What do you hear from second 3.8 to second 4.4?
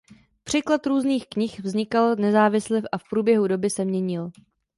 měnil.